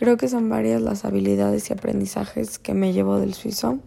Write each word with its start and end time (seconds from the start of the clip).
Creo 0.00 0.16
que 0.16 0.28
son 0.28 0.48
varias 0.48 0.80
las 0.80 1.04
habilidades 1.04 1.68
y 1.68 1.74
aprendizajes 1.74 2.58
que 2.58 2.72
me 2.72 2.94
llevo 2.94 3.20
del 3.20 3.34
suizo. 3.34 3.80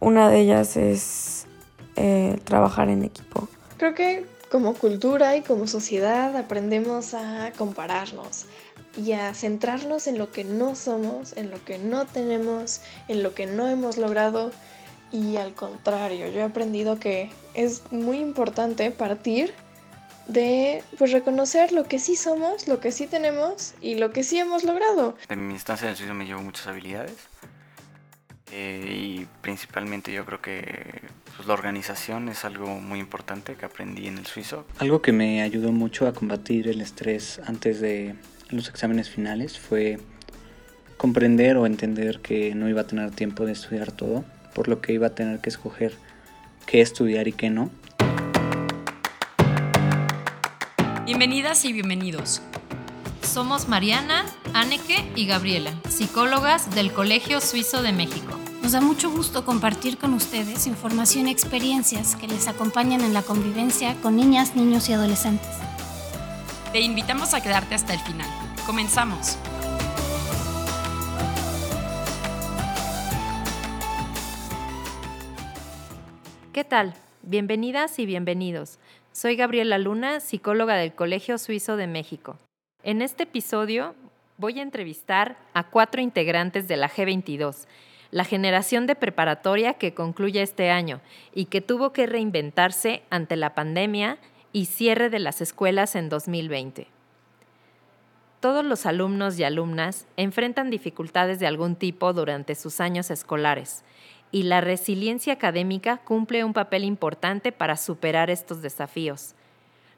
Una 0.00 0.28
de 0.28 0.40
ellas 0.40 0.76
es 0.76 1.46
eh, 1.94 2.40
trabajar 2.42 2.88
en 2.88 3.04
equipo. 3.04 3.48
Creo 3.76 3.94
que 3.94 4.26
como 4.50 4.74
cultura 4.74 5.36
y 5.36 5.42
como 5.42 5.68
sociedad 5.68 6.36
aprendemos 6.36 7.14
a 7.14 7.52
compararnos 7.56 8.46
y 8.96 9.12
a 9.12 9.32
centrarnos 9.32 10.08
en 10.08 10.18
lo 10.18 10.32
que 10.32 10.42
no 10.42 10.74
somos, 10.74 11.36
en 11.36 11.52
lo 11.52 11.64
que 11.64 11.78
no 11.78 12.06
tenemos, 12.06 12.80
en 13.06 13.22
lo 13.22 13.32
que 13.32 13.46
no 13.46 13.68
hemos 13.68 13.98
logrado. 13.98 14.50
Y 15.12 15.36
al 15.36 15.54
contrario, 15.54 16.26
yo 16.26 16.40
he 16.40 16.42
aprendido 16.42 16.98
que 16.98 17.30
es 17.54 17.82
muy 17.92 18.18
importante 18.18 18.90
partir 18.90 19.54
de 20.32 20.84
pues 20.96 21.12
reconocer 21.12 21.72
lo 21.72 21.84
que 21.84 21.98
sí 21.98 22.14
somos, 22.16 22.68
lo 22.68 22.80
que 22.80 22.92
sí 22.92 23.06
tenemos 23.06 23.74
y 23.80 23.96
lo 23.96 24.12
que 24.12 24.22
sí 24.22 24.38
hemos 24.38 24.64
logrado. 24.64 25.16
En 25.28 25.46
mi 25.46 25.54
instancia 25.54 25.86
en 25.86 25.90
el 25.90 25.96
suizo 25.96 26.14
me 26.14 26.24
llevo 26.24 26.40
muchas 26.40 26.68
habilidades 26.68 27.16
eh, 28.52 28.96
y 28.96 29.26
principalmente 29.42 30.12
yo 30.12 30.24
creo 30.24 30.40
que 30.40 31.02
pues, 31.36 31.48
la 31.48 31.54
organización 31.54 32.28
es 32.28 32.44
algo 32.44 32.66
muy 32.66 33.00
importante 33.00 33.56
que 33.56 33.66
aprendí 33.66 34.06
en 34.06 34.18
el 34.18 34.26
suizo. 34.26 34.64
Algo 34.78 35.02
que 35.02 35.12
me 35.12 35.42
ayudó 35.42 35.72
mucho 35.72 36.06
a 36.06 36.12
combatir 36.12 36.68
el 36.68 36.80
estrés 36.80 37.40
antes 37.46 37.80
de 37.80 38.14
los 38.50 38.68
exámenes 38.68 39.10
finales 39.10 39.58
fue 39.58 39.98
comprender 40.96 41.56
o 41.56 41.66
entender 41.66 42.20
que 42.20 42.54
no 42.54 42.68
iba 42.68 42.82
a 42.82 42.86
tener 42.86 43.10
tiempo 43.10 43.46
de 43.46 43.52
estudiar 43.52 43.90
todo, 43.90 44.24
por 44.54 44.68
lo 44.68 44.80
que 44.80 44.92
iba 44.92 45.08
a 45.08 45.14
tener 45.14 45.40
que 45.40 45.48
escoger 45.48 45.94
qué 46.66 46.80
estudiar 46.80 47.26
y 47.26 47.32
qué 47.32 47.50
no 47.50 47.70
Bienvenidas 51.10 51.64
y 51.64 51.72
bienvenidos. 51.72 52.40
Somos 53.22 53.66
Mariana, 53.66 54.24
Anneke 54.54 55.10
y 55.16 55.26
Gabriela, 55.26 55.72
psicólogas 55.88 56.72
del 56.72 56.92
Colegio 56.92 57.40
Suizo 57.40 57.82
de 57.82 57.90
México. 57.90 58.38
Nos 58.62 58.70
da 58.70 58.80
mucho 58.80 59.10
gusto 59.10 59.44
compartir 59.44 59.98
con 59.98 60.14
ustedes 60.14 60.68
información 60.68 61.26
y 61.26 61.32
experiencias 61.32 62.14
que 62.14 62.28
les 62.28 62.46
acompañan 62.46 63.00
en 63.00 63.12
la 63.12 63.22
convivencia 63.22 63.96
con 64.02 64.14
niñas, 64.14 64.54
niños 64.54 64.88
y 64.88 64.92
adolescentes. 64.92 65.50
Te 66.70 66.78
invitamos 66.80 67.34
a 67.34 67.42
quedarte 67.42 67.74
hasta 67.74 67.92
el 67.92 67.98
final. 67.98 68.30
Comenzamos. 68.64 69.36
¿Qué 76.52 76.62
tal? 76.62 76.94
Bienvenidas 77.22 77.98
y 77.98 78.06
bienvenidos. 78.06 78.78
Soy 79.12 79.34
Gabriela 79.34 79.76
Luna, 79.76 80.20
psicóloga 80.20 80.76
del 80.76 80.94
Colegio 80.94 81.36
Suizo 81.36 81.76
de 81.76 81.88
México. 81.88 82.38
En 82.84 83.02
este 83.02 83.24
episodio 83.24 83.96
voy 84.38 84.60
a 84.60 84.62
entrevistar 84.62 85.36
a 85.52 85.64
cuatro 85.64 86.00
integrantes 86.00 86.68
de 86.68 86.76
la 86.76 86.88
G22, 86.88 87.66
la 88.12 88.24
generación 88.24 88.86
de 88.86 88.94
preparatoria 88.94 89.74
que 89.74 89.94
concluye 89.94 90.42
este 90.42 90.70
año 90.70 91.00
y 91.34 91.46
que 91.46 91.60
tuvo 91.60 91.92
que 91.92 92.06
reinventarse 92.06 93.02
ante 93.10 93.34
la 93.34 93.52
pandemia 93.52 94.18
y 94.52 94.66
cierre 94.66 95.10
de 95.10 95.18
las 95.18 95.40
escuelas 95.40 95.96
en 95.96 96.08
2020. 96.08 96.86
Todos 98.38 98.64
los 98.64 98.86
alumnos 98.86 99.38
y 99.40 99.44
alumnas 99.44 100.06
enfrentan 100.16 100.70
dificultades 100.70 101.40
de 101.40 101.48
algún 101.48 101.74
tipo 101.74 102.12
durante 102.12 102.54
sus 102.54 102.80
años 102.80 103.10
escolares 103.10 103.82
y 104.32 104.44
la 104.44 104.60
resiliencia 104.60 105.32
académica 105.32 105.98
cumple 105.98 106.44
un 106.44 106.52
papel 106.52 106.84
importante 106.84 107.52
para 107.52 107.76
superar 107.76 108.30
estos 108.30 108.62
desafíos. 108.62 109.34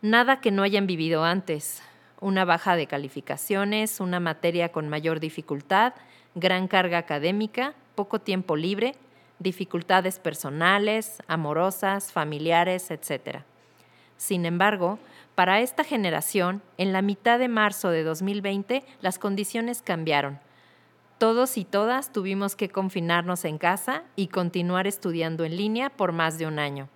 Nada 0.01 0.41
que 0.41 0.51
no 0.51 0.63
hayan 0.63 0.87
vivido 0.87 1.25
antes, 1.25 1.83
una 2.21 2.45
baja 2.45 2.77
de 2.77 2.87
calificaciones, 2.87 4.01
una 4.01 4.21
materia 4.21 4.71
con 4.71 4.89
mayor 4.89 5.21
dificultad, 5.21 5.95
gran 6.35 6.69
carga 6.69 6.99
académica, 6.99 7.75
poco 7.95 8.21
tiempo 8.21 8.57
libre, 8.57 8.95
dificultades 9.39 10.19
personales, 10.19 11.23
amorosas, 11.27 12.13
familiares, 12.13 12.91
etc. 12.91 13.41
Sin 14.17 14.47
embargo, 14.47 14.99
para 15.35 15.61
esta 15.61 15.85
generación, 15.85 16.63
en 16.79 16.93
la 16.93 17.03
mitad 17.03 17.39
de 17.39 17.49
marzo 17.49 17.91
de 17.91 18.05
2020, 18.05 18.85
las 19.01 19.19
condiciones 19.19 19.83
cambiaron 19.83 20.39
todos 21.23 21.57
y 21.57 21.65
todas 21.65 22.13
tuvimos 22.13 22.57
que 22.57 22.69
confinarnos 22.69 23.45
en 23.45 23.57
casa 23.57 24.03
y 24.17 24.27
continuar 24.27 24.89
estudiando 24.89 25.45
en 25.45 25.57
línea 25.57 25.89
por 25.89 26.11
más 26.11 26.37
de 26.37 26.49
un 26.49 26.59
año. 26.59 26.89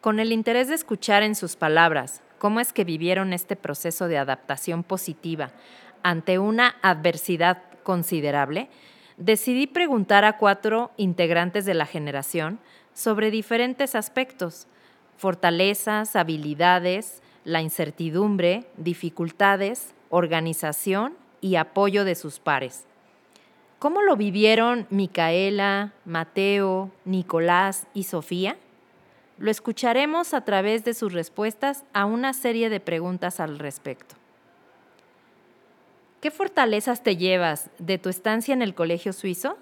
Con 0.00 0.20
el 0.20 0.30
interés 0.30 0.68
de 0.68 0.76
escuchar 0.76 1.24
en 1.24 1.34
sus 1.34 1.56
palabras 1.56 2.22
cómo 2.38 2.60
es 2.60 2.72
que 2.72 2.84
vivieron 2.84 3.32
este 3.32 3.56
proceso 3.56 4.06
de 4.06 4.16
adaptación 4.16 4.84
positiva 4.84 5.50
ante 6.04 6.38
una 6.38 6.76
adversidad 6.82 7.64
considerable, 7.82 8.68
decidí 9.16 9.66
preguntar 9.66 10.24
a 10.24 10.38
cuatro 10.38 10.92
integrantes 10.96 11.64
de 11.64 11.74
la 11.74 11.86
generación 11.86 12.60
sobre 12.94 13.32
diferentes 13.32 13.96
aspectos, 13.96 14.68
fortalezas, 15.16 16.14
habilidades, 16.14 17.24
la 17.42 17.60
incertidumbre, 17.60 18.70
dificultades, 18.76 19.94
organización 20.10 21.16
y 21.40 21.56
apoyo 21.56 22.04
de 22.04 22.14
sus 22.14 22.38
pares. 22.38 22.86
¿Cómo 23.82 24.00
lo 24.00 24.14
vivieron 24.14 24.86
Micaela, 24.90 25.92
Mateo, 26.04 26.92
Nicolás 27.04 27.88
y 27.94 28.04
Sofía? 28.04 28.56
Lo 29.38 29.50
escucharemos 29.50 30.34
a 30.34 30.44
través 30.44 30.84
de 30.84 30.94
sus 30.94 31.12
respuestas 31.12 31.82
a 31.92 32.04
una 32.04 32.32
serie 32.32 32.70
de 32.70 32.78
preguntas 32.78 33.40
al 33.40 33.58
respecto. 33.58 34.14
¿Qué 36.20 36.30
fortalezas 36.30 37.02
te 37.02 37.16
llevas 37.16 37.70
de 37.80 37.98
tu 37.98 38.08
estancia 38.08 38.54
en 38.54 38.62
el 38.62 38.76
colegio 38.76 39.12
suizo? 39.12 39.56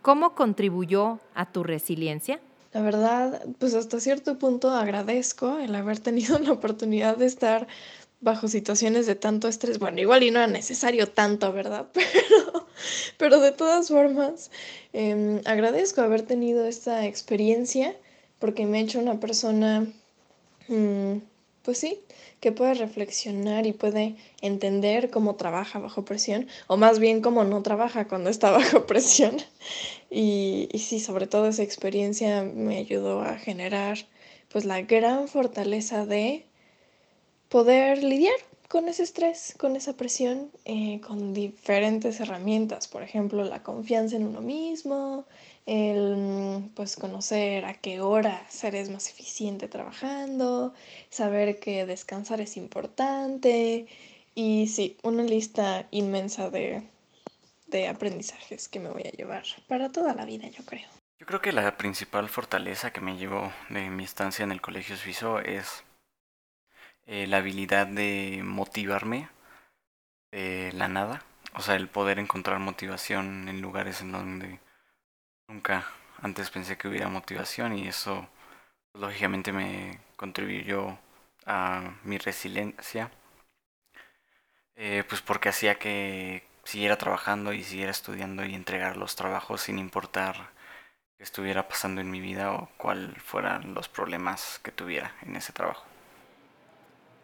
¿Cómo 0.00 0.36
contribuyó 0.36 1.18
a 1.34 1.50
tu 1.50 1.64
resiliencia? 1.64 2.38
La 2.72 2.82
verdad, 2.82 3.44
pues 3.58 3.74
hasta 3.74 3.98
cierto 3.98 4.38
punto 4.38 4.70
agradezco 4.70 5.58
el 5.58 5.74
haber 5.74 5.98
tenido 5.98 6.38
la 6.38 6.52
oportunidad 6.52 7.16
de 7.16 7.26
estar 7.26 7.66
bajo 8.20 8.46
situaciones 8.46 9.06
de 9.06 9.16
tanto 9.16 9.48
estrés. 9.48 9.80
Bueno, 9.80 10.00
igual 10.00 10.22
y 10.22 10.30
no 10.30 10.38
era 10.38 10.46
necesario 10.46 11.08
tanto, 11.08 11.52
¿verdad? 11.52 11.88
Pero, 11.92 12.69
pero 13.18 13.40
de 13.40 13.52
todas 13.52 13.88
formas, 13.88 14.50
em, 14.92 15.40
agradezco 15.44 16.00
haber 16.00 16.22
tenido 16.22 16.66
esta 16.66 17.06
experiencia 17.06 17.96
porque 18.38 18.66
me 18.66 18.78
ha 18.78 18.80
hecho 18.82 18.98
una 18.98 19.20
persona, 19.20 19.86
mm, 20.68 21.18
pues 21.62 21.78
sí, 21.78 22.00
que 22.40 22.52
puede 22.52 22.74
reflexionar 22.74 23.66
y 23.66 23.72
puede 23.72 24.16
entender 24.40 25.10
cómo 25.10 25.36
trabaja 25.36 25.78
bajo 25.78 26.04
presión, 26.04 26.48
o 26.66 26.76
más 26.76 26.98
bien 26.98 27.20
cómo 27.20 27.44
no 27.44 27.62
trabaja 27.62 28.08
cuando 28.08 28.30
está 28.30 28.50
bajo 28.58 28.86
presión. 28.86 29.36
Y, 30.10 30.68
y 30.72 30.78
sí, 30.78 31.00
sobre 31.00 31.26
todo 31.26 31.48
esa 31.48 31.62
experiencia 31.62 32.42
me 32.42 32.78
ayudó 32.78 33.20
a 33.22 33.36
generar 33.38 33.98
pues 34.50 34.64
la 34.64 34.82
gran 34.82 35.28
fortaleza 35.28 36.06
de 36.06 36.44
poder 37.48 38.02
lidiar 38.02 38.34
con 38.70 38.88
ese 38.88 39.02
estrés, 39.02 39.56
con 39.58 39.74
esa 39.74 39.96
presión, 39.96 40.48
eh, 40.64 41.00
con 41.00 41.34
diferentes 41.34 42.20
herramientas, 42.20 42.86
por 42.86 43.02
ejemplo, 43.02 43.42
la 43.42 43.64
confianza 43.64 44.14
en 44.14 44.24
uno 44.24 44.42
mismo, 44.42 45.26
el 45.66 46.70
pues 46.76 46.94
conocer 46.94 47.64
a 47.64 47.74
qué 47.74 48.00
hora 48.00 48.46
eres 48.62 48.88
más 48.88 49.08
eficiente 49.08 49.66
trabajando, 49.66 50.72
saber 51.08 51.58
que 51.58 51.84
descansar 51.84 52.40
es 52.40 52.56
importante 52.56 53.88
y 54.36 54.68
sí, 54.68 54.96
una 55.02 55.24
lista 55.24 55.88
inmensa 55.90 56.48
de, 56.48 56.84
de 57.66 57.88
aprendizajes 57.88 58.68
que 58.68 58.78
me 58.78 58.90
voy 58.90 59.02
a 59.02 59.10
llevar 59.10 59.42
para 59.66 59.90
toda 59.90 60.14
la 60.14 60.24
vida, 60.24 60.46
yo 60.46 60.64
creo. 60.64 60.88
Yo 61.18 61.26
creo 61.26 61.40
que 61.42 61.50
la 61.50 61.76
principal 61.76 62.28
fortaleza 62.28 62.92
que 62.92 63.00
me 63.00 63.16
llevo 63.16 63.52
de 63.68 63.90
mi 63.90 64.04
estancia 64.04 64.44
en 64.44 64.52
el 64.52 64.60
colegio 64.60 64.96
suizo 64.96 65.40
es 65.40 65.82
eh, 67.10 67.26
la 67.26 67.38
habilidad 67.38 67.88
de 67.88 68.40
motivarme 68.44 69.28
de 70.30 70.72
la 70.74 70.88
nada. 70.88 71.24
O 71.54 71.60
sea, 71.60 71.74
el 71.74 71.88
poder 71.88 72.20
encontrar 72.20 72.60
motivación 72.60 73.48
en 73.48 73.60
lugares 73.60 74.00
en 74.00 74.12
donde 74.12 74.60
nunca 75.48 75.86
antes 76.22 76.50
pensé 76.50 76.78
que 76.78 76.88
hubiera 76.88 77.08
motivación 77.08 77.76
y 77.76 77.88
eso 77.88 78.28
pues, 78.92 79.02
lógicamente 79.02 79.52
me 79.52 80.00
contribuyó 80.16 80.98
a 81.46 81.94
mi 82.04 82.18
resiliencia. 82.18 83.10
Eh, 84.76 85.04
pues 85.08 85.20
porque 85.20 85.48
hacía 85.48 85.76
que 85.78 86.44
siguiera 86.64 86.96
trabajando 86.96 87.52
y 87.52 87.64
siguiera 87.64 87.90
estudiando 87.90 88.44
y 88.44 88.54
entregar 88.54 88.96
los 88.96 89.16
trabajos 89.16 89.62
sin 89.62 89.78
importar 89.78 90.50
qué 91.18 91.24
estuviera 91.24 91.68
pasando 91.68 92.00
en 92.00 92.10
mi 92.10 92.20
vida 92.20 92.52
o 92.52 92.68
cuáles 92.76 93.20
fueran 93.22 93.74
los 93.74 93.88
problemas 93.88 94.60
que 94.62 94.72
tuviera 94.72 95.14
en 95.22 95.36
ese 95.36 95.52
trabajo. 95.52 95.89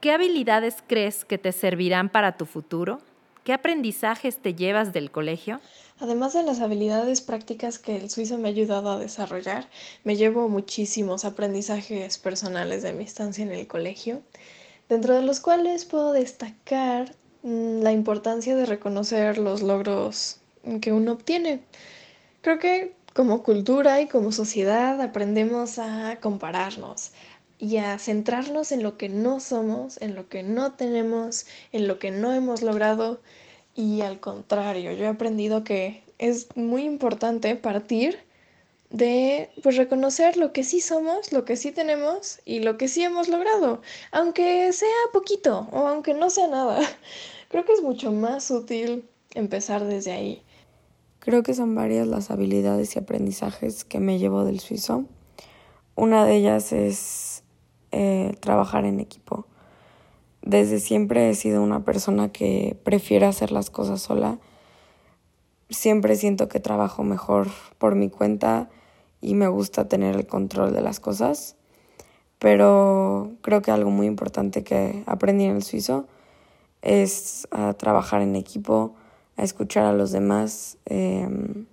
¿Qué 0.07 0.13
habilidades 0.13 0.77
crees 0.87 1.25
que 1.25 1.37
te 1.37 1.51
servirán 1.51 2.11
para 2.11 2.37
tu 2.37 2.47
futuro? 2.47 3.01
¿Qué 3.43 3.53
aprendizajes 3.53 4.37
te 4.37 4.55
llevas 4.55 4.93
del 4.93 5.11
colegio? 5.11 5.61
Además 5.99 6.33
de 6.33 6.45
las 6.45 6.61
habilidades 6.61 7.21
prácticas 7.21 7.81
que 7.81 7.97
el 7.97 8.09
suizo 8.09 8.39
me 8.39 8.47
ha 8.47 8.53
ayudado 8.53 8.89
a 8.89 9.01
desarrollar, 9.01 9.69
me 10.05 10.15
llevo 10.15 10.49
muchísimos 10.49 11.25
aprendizajes 11.25 12.19
personales 12.19 12.85
de 12.85 12.93
mi 12.93 13.03
estancia 13.03 13.43
en 13.43 13.51
el 13.51 13.67
colegio, 13.67 14.23
dentro 14.89 15.13
de 15.13 15.23
los 15.23 15.41
cuales 15.41 15.85
puedo 15.85 16.13
destacar 16.13 17.13
mm, 17.43 17.81
la 17.81 17.91
importancia 17.91 18.55
de 18.55 18.65
reconocer 18.65 19.39
los 19.39 19.61
logros 19.61 20.39
que 20.81 20.93
uno 20.93 21.15
obtiene. 21.15 21.63
Creo 22.43 22.61
que 22.61 22.95
como 23.13 23.43
cultura 23.43 24.01
y 24.01 24.07
como 24.07 24.31
sociedad 24.31 25.01
aprendemos 25.01 25.81
a 25.81 26.21
compararnos 26.21 27.11
y 27.59 27.79
a 27.79 27.99
centrarnos 27.99 28.73
en 28.73 28.83
lo 28.83 28.97
que 28.97 29.09
no 29.09 29.41
somos, 29.41 30.01
en 30.01 30.15
lo 30.15 30.29
que 30.29 30.43
no 30.43 30.73
tenemos, 30.73 31.47
en 31.73 31.89
lo 31.89 31.99
que 31.99 32.11
no 32.11 32.33
hemos 32.33 32.63
logrado. 32.63 33.21
Y 33.75 34.03
al 34.03 34.21
contrario, 34.21 34.93
yo 34.93 35.05
he 35.05 35.09
aprendido 35.09 35.65
que 35.65 36.03
es 36.19 36.49
muy 36.57 36.85
importante 36.85 37.57
partir 37.57 38.19
de 38.91 39.51
pues 39.63 39.77
reconocer 39.77 40.37
lo 40.37 40.53
que 40.53 40.65
sí 40.65 40.81
somos, 40.81 41.33
lo 41.33 41.45
que 41.45 41.57
sí 41.57 41.73
tenemos 41.73 42.41
y 42.45 42.61
lo 42.61 42.79
que 42.79 42.89
sí 42.89 43.03
hemos 43.03 43.29
logrado, 43.29 43.83
aunque 44.13 44.73
sea 44.73 44.89
poquito 45.13 45.69
o 45.73 45.87
aunque 45.89 46.15
no 46.15 46.31
sea 46.31 46.47
nada. 46.47 46.81
Creo 47.49 47.65
que 47.65 47.73
es 47.73 47.83
mucho 47.83 48.13
más 48.13 48.51
útil 48.51 49.09
empezar 49.35 49.85
desde 49.85 50.13
ahí. 50.13 50.43
Creo 51.21 51.43
que 51.43 51.55
son 51.55 51.75
varias 51.75 52.07
las 52.07 52.31
habilidades 52.31 52.95
y 52.95 52.99
aprendizajes 52.99 53.85
que 53.85 53.99
me 53.99 54.19
llevo 54.19 54.45
del 54.45 54.61
suizo. 54.61 55.05
Una 55.97 56.25
de 56.25 56.37
ellas 56.37 56.73
es 56.73 57.36
eh, 57.99 58.37
trabajar 58.41 58.85
en 58.85 59.01
equipo. 59.01 59.47
Desde 60.43 60.81
siempre 60.81 61.31
he 61.31 61.35
sido 61.35 61.63
una 61.63 61.83
persona 61.83 62.29
que 62.31 62.79
prefiere 62.85 63.25
hacer 63.25 63.53
las 63.53 63.71
cosas 63.71 64.03
sola. 64.03 64.39
Siempre 65.71 66.15
siento 66.17 66.47
que 66.47 66.61
trabajo 66.61 67.05
mejor 67.05 67.49
por 67.79 67.95
mi 67.95 68.11
cuenta 68.11 68.69
y 69.23 69.33
me 69.33 69.49
gusta 69.49 69.89
tener 69.89 70.15
el 70.15 70.27
control 70.27 70.75
de 70.75 70.83
las 70.83 71.01
cosas. 71.01 71.57
Pero 72.39 73.33
creo 73.41 73.63
que 73.63 73.71
algo 73.71 73.91
muy 73.91 74.07
importante 74.07 74.63
que 74.63 75.03
aprendí 75.07 75.45
en 75.45 75.57
el 75.57 75.63
suizo 75.63 76.07
es 76.83 77.49
trabajar 77.79 78.21
en 78.21 78.37
equipo, 78.37 78.95
escuchar 79.39 79.87
a 79.87 79.95
los 79.95 80.13
demás, 80.13 80.77
em, 80.85 81.65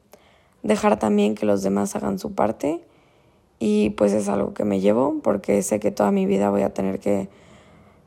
dejar 0.61 0.99
también 0.99 1.35
que 1.35 1.45
los 1.45 1.63
demás 1.63 1.97
hagan 1.97 2.17
su 2.17 2.33
parte 2.33 2.81
y 3.59 3.91
pues 3.91 4.13
es 4.13 4.29
algo 4.29 4.53
que 4.53 4.65
me 4.65 4.79
llevo 4.79 5.19
porque 5.23 5.61
sé 5.61 5.79
que 5.79 5.91
toda 5.91 6.11
mi 6.11 6.25
vida 6.25 6.49
voy 6.49 6.63
a 6.63 6.73
tener 6.73 6.99
que 6.99 7.29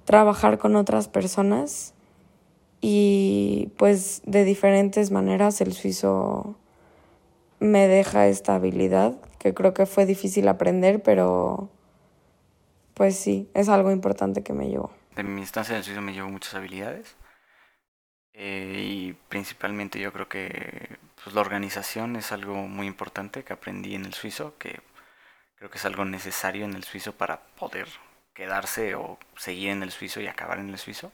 trabajar 0.05 0.59
con 0.59 0.77
otras 0.77 1.09
personas 1.09 1.95
y 2.81 3.71
pues 3.77 4.23
de 4.27 4.45
diferentes 4.45 5.11
maneras 5.11 5.61
el 5.61 5.73
suizo 5.73 6.57
me 7.59 7.89
deja 7.89 8.27
esta 8.27 8.55
habilidad 8.55 9.17
que 9.39 9.55
creo 9.55 9.75
que 9.75 9.87
fue 9.87 10.07
difícil 10.07 10.49
aprender, 10.49 11.03
pero 11.03 11.71
pues 12.95 13.17
sí, 13.17 13.49
es 13.55 13.69
algo 13.69 13.91
importante 13.91 14.43
que 14.43 14.53
me 14.53 14.69
llevó. 14.69 14.91
De 15.15 15.23
mi 15.23 15.41
instancia 15.41 15.73
en 15.73 15.79
el 15.79 15.85
suizo 15.85 16.03
me 16.03 16.13
llevo 16.13 16.29
muchas 16.29 16.55
habilidades 16.55 17.17
eh, 18.35 18.85
y 18.87 19.13
principalmente 19.29 19.99
yo 19.99 20.13
creo 20.13 20.29
que 20.29 20.99
pues, 21.23 21.35
la 21.35 21.41
organización 21.41 22.17
es 22.17 22.33
algo 22.33 22.55
muy 22.55 22.87
importante 22.87 23.45
que 23.45 23.53
aprendí 23.53 23.95
en 23.95 24.05
el 24.05 24.15
suizo, 24.15 24.55
que 24.59 24.81
creo 25.57 25.71
que 25.71 25.79
es 25.79 25.85
algo 25.85 26.05
necesario 26.05 26.65
en 26.65 26.75
el 26.75 26.85
suizo 26.85 27.13
para 27.13 27.41
poder 27.59 27.89
quedarse 28.35 28.95
o 28.95 29.19
seguir 29.37 29.71
en 29.71 29.83
el 29.83 29.91
suizo 29.91 30.21
y 30.21 30.27
acabar 30.27 30.59
en 30.59 30.71
el 30.71 30.79
suizo. 30.79 31.13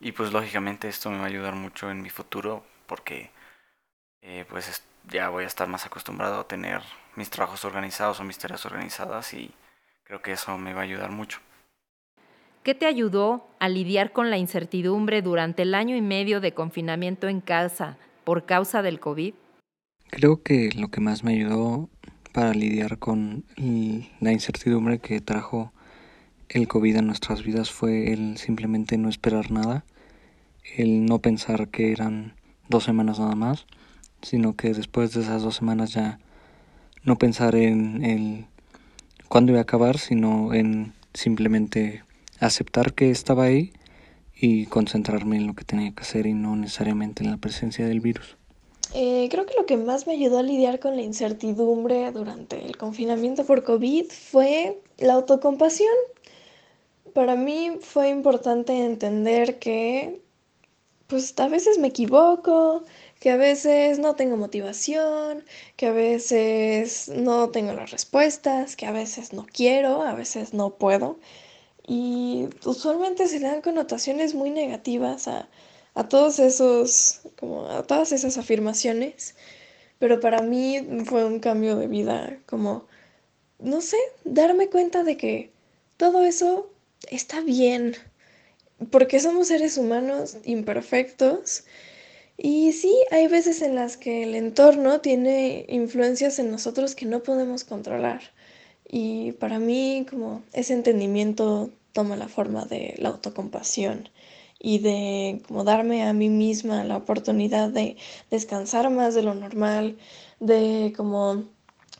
Y 0.00 0.12
pues 0.12 0.32
lógicamente 0.32 0.88
esto 0.88 1.10
me 1.10 1.18
va 1.18 1.24
a 1.24 1.28
ayudar 1.28 1.54
mucho 1.54 1.90
en 1.90 2.02
mi 2.02 2.10
futuro 2.10 2.64
porque 2.86 3.30
eh, 4.22 4.44
pues 4.48 4.82
ya 5.10 5.28
voy 5.28 5.44
a 5.44 5.46
estar 5.46 5.68
más 5.68 5.86
acostumbrado 5.86 6.40
a 6.40 6.48
tener 6.48 6.82
mis 7.16 7.30
trabajos 7.30 7.64
organizados 7.64 8.20
o 8.20 8.24
mis 8.24 8.38
tareas 8.38 8.64
organizadas 8.66 9.34
y 9.34 9.50
creo 10.04 10.22
que 10.22 10.32
eso 10.32 10.56
me 10.56 10.72
va 10.72 10.80
a 10.80 10.84
ayudar 10.84 11.10
mucho. 11.10 11.40
¿Qué 12.62 12.74
te 12.74 12.86
ayudó 12.86 13.48
a 13.60 13.68
lidiar 13.68 14.12
con 14.12 14.30
la 14.30 14.36
incertidumbre 14.36 15.22
durante 15.22 15.62
el 15.62 15.74
año 15.74 15.96
y 15.96 16.02
medio 16.02 16.40
de 16.40 16.52
confinamiento 16.52 17.28
en 17.28 17.40
casa 17.40 17.96
por 18.24 18.44
causa 18.44 18.82
del 18.82 19.00
COVID? 19.00 19.34
Creo 20.10 20.42
que 20.42 20.70
lo 20.74 20.88
que 20.88 21.00
más 21.00 21.24
me 21.24 21.32
ayudó 21.32 21.88
para 22.38 22.54
lidiar 22.54 22.98
con 22.98 23.42
la 24.20 24.30
incertidumbre 24.30 25.00
que 25.00 25.20
trajo 25.20 25.72
el 26.48 26.68
COVID 26.68 26.98
a 26.98 27.02
nuestras 27.02 27.42
vidas 27.42 27.72
fue 27.72 28.12
el 28.12 28.36
simplemente 28.36 28.96
no 28.96 29.08
esperar 29.08 29.50
nada, 29.50 29.84
el 30.76 31.04
no 31.04 31.18
pensar 31.18 31.66
que 31.66 31.90
eran 31.90 32.34
dos 32.68 32.84
semanas 32.84 33.18
nada 33.18 33.34
más, 33.34 33.66
sino 34.22 34.54
que 34.54 34.72
después 34.72 35.12
de 35.14 35.22
esas 35.22 35.42
dos 35.42 35.56
semanas 35.56 35.92
ya 35.92 36.20
no 37.02 37.18
pensar 37.18 37.56
en 37.56 38.04
el 38.04 38.46
cuándo 39.26 39.50
iba 39.50 39.58
a 39.58 39.62
acabar, 39.62 39.98
sino 39.98 40.54
en 40.54 40.92
simplemente 41.14 42.04
aceptar 42.38 42.94
que 42.94 43.10
estaba 43.10 43.46
ahí 43.46 43.72
y 44.36 44.66
concentrarme 44.66 45.38
en 45.38 45.48
lo 45.48 45.54
que 45.54 45.64
tenía 45.64 45.90
que 45.90 46.02
hacer 46.02 46.28
y 46.28 46.34
no 46.34 46.54
necesariamente 46.54 47.24
en 47.24 47.32
la 47.32 47.38
presencia 47.38 47.84
del 47.88 47.98
virus. 47.98 48.37
Eh, 48.94 49.28
creo 49.30 49.44
que 49.46 49.54
lo 49.54 49.66
que 49.66 49.76
más 49.76 50.06
me 50.06 50.14
ayudó 50.14 50.38
a 50.38 50.42
lidiar 50.42 50.80
con 50.80 50.96
la 50.96 51.02
incertidumbre 51.02 52.10
durante 52.12 52.64
el 52.64 52.76
confinamiento 52.76 53.44
por 53.44 53.62
COVID 53.64 54.06
fue 54.10 54.80
la 54.98 55.14
autocompasión. 55.14 55.94
Para 57.14 57.36
mí 57.36 57.78
fue 57.80 58.08
importante 58.08 58.72
entender 58.84 59.58
que 59.58 60.22
pues 61.06 61.34
a 61.38 61.48
veces 61.48 61.78
me 61.78 61.88
equivoco, 61.88 62.84
que 63.20 63.30
a 63.30 63.36
veces 63.36 63.98
no 63.98 64.14
tengo 64.14 64.36
motivación, 64.36 65.44
que 65.76 65.86
a 65.86 65.92
veces 65.92 67.08
no 67.08 67.50
tengo 67.50 67.72
las 67.72 67.90
respuestas, 67.90 68.76
que 68.76 68.86
a 68.86 68.92
veces 68.92 69.32
no 69.32 69.46
quiero, 69.50 70.02
a 70.02 70.14
veces 70.14 70.54
no 70.54 70.70
puedo. 70.76 71.18
Y 71.86 72.48
usualmente 72.64 73.26
se 73.28 73.40
dan 73.40 73.62
connotaciones 73.62 74.34
muy 74.34 74.50
negativas 74.50 75.28
a, 75.28 75.48
a 75.98 76.08
todos 76.08 76.38
esos, 76.38 77.22
como 77.36 77.68
a 77.68 77.82
todas 77.82 78.12
esas 78.12 78.38
afirmaciones. 78.38 79.34
Pero 79.98 80.20
para 80.20 80.42
mí 80.42 80.80
fue 81.04 81.24
un 81.24 81.40
cambio 81.40 81.76
de 81.76 81.88
vida, 81.88 82.38
como, 82.46 82.86
no 83.58 83.80
sé, 83.80 83.96
darme 84.24 84.68
cuenta 84.68 85.02
de 85.02 85.16
que 85.16 85.50
todo 85.96 86.22
eso 86.22 86.70
está 87.10 87.40
bien, 87.40 87.96
porque 88.90 89.18
somos 89.18 89.48
seres 89.48 89.76
humanos 89.76 90.36
imperfectos 90.44 91.64
y 92.36 92.72
sí, 92.72 92.94
hay 93.10 93.26
veces 93.26 93.60
en 93.62 93.74
las 93.74 93.96
que 93.96 94.22
el 94.22 94.36
entorno 94.36 95.00
tiene 95.00 95.66
influencias 95.68 96.38
en 96.38 96.52
nosotros 96.52 96.94
que 96.94 97.06
no 97.06 97.24
podemos 97.24 97.64
controlar. 97.64 98.20
Y 98.88 99.32
para 99.32 99.58
mí, 99.58 100.06
como 100.08 100.44
ese 100.52 100.74
entendimiento 100.74 101.72
toma 101.92 102.14
la 102.16 102.28
forma 102.28 102.64
de 102.66 102.94
la 102.98 103.08
autocompasión 103.08 104.08
y 104.58 104.78
de 104.78 105.42
como 105.46 105.64
darme 105.64 106.02
a 106.04 106.12
mí 106.12 106.28
misma 106.28 106.84
la 106.84 106.96
oportunidad 106.96 107.68
de 107.68 107.96
descansar 108.30 108.90
más 108.90 109.14
de 109.14 109.22
lo 109.22 109.34
normal, 109.34 109.96
de 110.40 110.92
como 110.96 111.44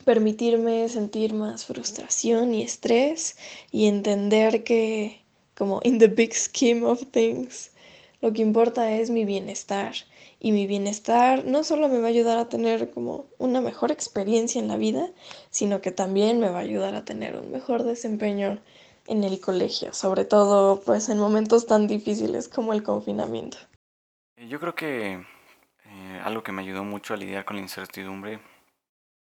permitirme 0.04 0.88
sentir 0.88 1.34
más 1.34 1.66
frustración 1.66 2.54
y 2.54 2.62
estrés 2.62 3.36
y 3.70 3.86
entender 3.86 4.64
que 4.64 5.22
como 5.54 5.80
in 5.82 5.98
the 5.98 6.06
big 6.06 6.32
scheme 6.34 6.84
of 6.86 7.04
things, 7.10 7.72
lo 8.20 8.32
que 8.32 8.42
importa 8.42 8.92
es 8.92 9.10
mi 9.10 9.24
bienestar. 9.24 9.94
Y 10.40 10.52
mi 10.52 10.68
bienestar 10.68 11.44
no 11.44 11.64
solo 11.64 11.88
me 11.88 11.98
va 11.98 12.06
a 12.06 12.10
ayudar 12.10 12.38
a 12.38 12.48
tener 12.48 12.90
como 12.90 13.26
una 13.38 13.60
mejor 13.60 13.90
experiencia 13.90 14.60
en 14.60 14.68
la 14.68 14.76
vida, 14.76 15.10
sino 15.50 15.80
que 15.80 15.90
también 15.90 16.38
me 16.38 16.48
va 16.48 16.58
a 16.58 16.62
ayudar 16.62 16.94
a 16.94 17.04
tener 17.04 17.36
un 17.36 17.50
mejor 17.50 17.82
desempeño 17.82 18.60
en 19.08 19.24
el 19.24 19.40
colegio, 19.40 19.92
sobre 19.92 20.24
todo 20.24 20.80
pues 20.80 21.08
en 21.08 21.18
momentos 21.18 21.66
tan 21.66 21.86
difíciles 21.86 22.48
como 22.48 22.72
el 22.72 22.82
confinamiento. 22.82 23.58
Yo 24.36 24.60
creo 24.60 24.74
que 24.74 25.24
eh, 25.84 26.20
algo 26.24 26.42
que 26.42 26.52
me 26.52 26.62
ayudó 26.62 26.84
mucho 26.84 27.14
a 27.14 27.16
lidiar 27.16 27.44
con 27.44 27.56
la 27.56 27.62
incertidumbre 27.62 28.40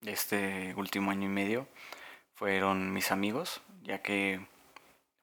de 0.00 0.12
este 0.12 0.74
último 0.76 1.10
año 1.10 1.24
y 1.24 1.32
medio 1.32 1.66
fueron 2.34 2.92
mis 2.92 3.10
amigos, 3.10 3.60
ya 3.82 4.02
que 4.02 4.46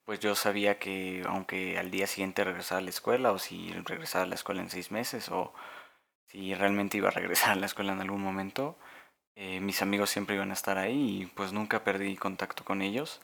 pues 0.06 0.20
yo 0.20 0.36
sabía 0.36 0.80
que 0.80 1.24
aunque 1.28 1.78
al 1.78 1.92
día 1.92 2.08
siguiente 2.08 2.44
regresara 2.44 2.80
a 2.80 2.84
la 2.84 2.90
escuela 2.90 3.32
o 3.32 3.40
si 3.40 3.72
regresara 3.86 4.26
a 4.26 4.28
la 4.28 4.36
escuela 4.36 4.62
en 4.62 4.70
seis 4.70 4.92
meses 4.92 5.30
o 5.30 5.54
si 6.28 6.54
realmente 6.54 6.98
iba 6.98 7.10
a 7.10 7.12
regresar 7.12 7.52
a 7.52 7.56
la 7.56 7.66
escuela 7.66 7.94
en 7.94 8.02
algún 8.02 8.22
momento, 8.22 8.78
eh, 9.36 9.60
mis 9.60 9.82
amigos 9.82 10.10
siempre 10.10 10.36
iban 10.36 10.52
a 10.52 10.54
estar 10.54 10.78
ahí 10.78 11.22
y 11.22 11.26
pues 11.28 11.54
nunca 11.54 11.84
perdí 11.84 12.16
contacto 12.18 12.66
con 12.66 12.82
ellos. 12.82 13.22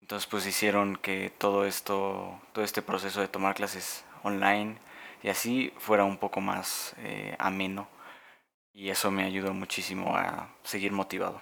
Entonces 0.00 0.26
pues 0.28 0.46
hicieron 0.46 0.96
que 0.96 1.32
todo 1.36 1.64
esto, 1.66 2.40
todo 2.52 2.64
este 2.64 2.82
proceso 2.82 3.20
de 3.20 3.28
tomar 3.28 3.54
clases 3.54 4.04
online 4.22 4.78
y 5.22 5.28
así 5.28 5.72
fuera 5.78 6.04
un 6.04 6.18
poco 6.18 6.40
más 6.40 6.94
eh, 6.98 7.34
ameno 7.38 7.88
y 8.72 8.90
eso 8.90 9.10
me 9.10 9.24
ayudó 9.24 9.54
muchísimo 9.54 10.14
a 10.16 10.54
seguir 10.62 10.92
motivado. 10.92 11.40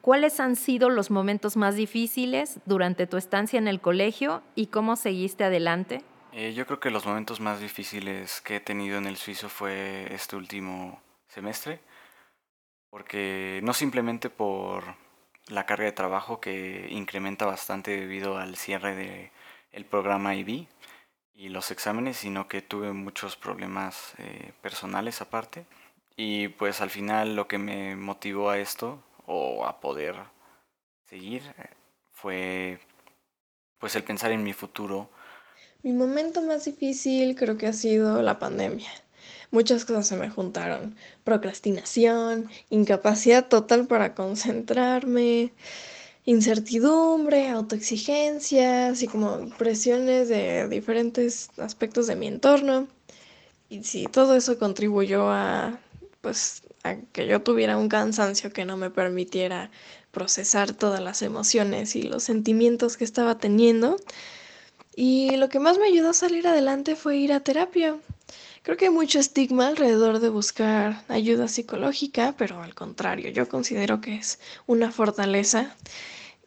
¿Cuáles 0.00 0.38
han 0.40 0.56
sido 0.56 0.90
los 0.90 1.10
momentos 1.10 1.56
más 1.56 1.76
difíciles 1.76 2.60
durante 2.64 3.06
tu 3.06 3.16
estancia 3.16 3.58
en 3.58 3.68
el 3.68 3.80
colegio 3.80 4.42
y 4.54 4.66
cómo 4.66 4.96
seguiste 4.96 5.44
adelante? 5.44 6.02
Eh, 6.32 6.52
yo 6.52 6.66
creo 6.66 6.80
que 6.80 6.90
los 6.90 7.06
momentos 7.06 7.40
más 7.40 7.60
difíciles 7.60 8.40
que 8.40 8.56
he 8.56 8.60
tenido 8.60 8.98
en 8.98 9.06
el 9.06 9.16
suizo 9.16 9.48
fue 9.48 10.06
este 10.12 10.36
último 10.36 11.00
semestre, 11.28 11.80
porque 12.90 13.60
no 13.62 13.72
simplemente 13.72 14.28
por 14.28 14.84
la 15.48 15.66
carga 15.66 15.84
de 15.84 15.92
trabajo 15.92 16.40
que 16.40 16.88
incrementa 16.90 17.46
bastante 17.46 17.92
debido 17.92 18.38
al 18.38 18.56
cierre 18.56 18.94
del 18.94 19.30
el 19.72 19.84
programa 19.84 20.34
IB 20.34 20.66
y 21.34 21.48
los 21.50 21.70
exámenes, 21.70 22.16
sino 22.16 22.48
que 22.48 22.62
tuve 22.62 22.92
muchos 22.92 23.36
problemas 23.36 24.14
eh, 24.18 24.52
personales 24.62 25.20
aparte. 25.20 25.66
Y 26.16 26.48
pues 26.48 26.80
al 26.80 26.88
final 26.90 27.36
lo 27.36 27.46
que 27.46 27.58
me 27.58 27.94
motivó 27.94 28.48
a 28.50 28.58
esto 28.58 29.02
o 29.26 29.66
a 29.66 29.80
poder 29.80 30.16
seguir 31.04 31.42
eh, 31.58 31.68
fue 32.12 32.80
pues 33.78 33.94
el 33.96 34.04
pensar 34.04 34.32
en 34.32 34.42
mi 34.42 34.54
futuro. 34.54 35.10
Mi 35.82 35.92
momento 35.92 36.40
más 36.40 36.64
difícil 36.64 37.36
creo 37.36 37.58
que 37.58 37.66
ha 37.66 37.72
sido 37.74 38.22
la 38.22 38.38
pandemia. 38.38 38.90
Muchas 39.50 39.84
cosas 39.84 40.06
se 40.06 40.16
me 40.16 40.30
juntaron. 40.30 40.96
Procrastinación, 41.24 42.48
incapacidad 42.70 43.46
total 43.46 43.86
para 43.86 44.14
concentrarme, 44.14 45.52
incertidumbre, 46.24 47.48
autoexigencia, 47.48 48.88
así 48.88 49.06
como 49.06 49.48
presiones 49.56 50.28
de 50.28 50.68
diferentes 50.68 51.50
aspectos 51.58 52.06
de 52.06 52.16
mi 52.16 52.26
entorno. 52.26 52.88
Y 53.68 53.84
sí, 53.84 54.06
todo 54.10 54.34
eso 54.34 54.58
contribuyó 54.58 55.30
a, 55.30 55.78
pues, 56.20 56.62
a 56.82 56.96
que 56.96 57.26
yo 57.26 57.42
tuviera 57.42 57.76
un 57.76 57.88
cansancio 57.88 58.52
que 58.52 58.64
no 58.64 58.76
me 58.76 58.90
permitiera 58.90 59.70
procesar 60.10 60.72
todas 60.72 61.00
las 61.00 61.22
emociones 61.22 61.94
y 61.94 62.02
los 62.02 62.22
sentimientos 62.22 62.96
que 62.96 63.04
estaba 63.04 63.38
teniendo. 63.38 63.96
Y 64.96 65.36
lo 65.36 65.48
que 65.48 65.60
más 65.60 65.78
me 65.78 65.86
ayudó 65.86 66.10
a 66.10 66.14
salir 66.14 66.46
adelante 66.48 66.96
fue 66.96 67.18
ir 67.18 67.32
a 67.32 67.40
terapia. 67.40 67.96
Creo 68.66 68.76
que 68.76 68.86
hay 68.86 68.90
mucho 68.90 69.20
estigma 69.20 69.68
alrededor 69.68 70.18
de 70.18 70.28
buscar 70.28 71.04
ayuda 71.06 71.46
psicológica, 71.46 72.34
pero 72.36 72.64
al 72.64 72.74
contrario, 72.74 73.30
yo 73.30 73.48
considero 73.48 74.00
que 74.00 74.16
es 74.16 74.40
una 74.66 74.90
fortaleza 74.90 75.76